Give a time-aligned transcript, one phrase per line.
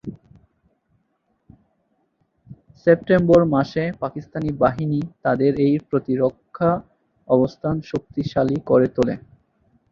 [2.81, 6.69] September মাসে পাকিস্তানি বাহিনী তাদের এই প্রতিরক্ষা
[7.27, 9.15] অবস্থান শক্তিশালী করে তোলে।